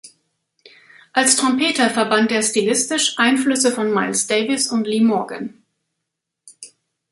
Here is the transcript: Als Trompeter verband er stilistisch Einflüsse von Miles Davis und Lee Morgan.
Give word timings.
Als 1.13 1.35
Trompeter 1.35 1.87
verband 1.91 2.31
er 2.31 2.41
stilistisch 2.41 3.19
Einflüsse 3.19 3.71
von 3.71 3.93
Miles 3.93 4.25
Davis 4.25 4.65
und 4.71 4.87
Lee 4.87 4.99
Morgan. 5.01 5.61